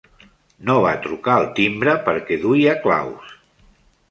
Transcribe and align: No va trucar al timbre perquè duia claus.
No 0.69 0.77
va 0.85 0.93
trucar 1.03 1.35
al 1.41 1.45
timbre 1.59 1.93
perquè 2.09 2.39
duia 2.47 2.75
claus. 2.89 3.31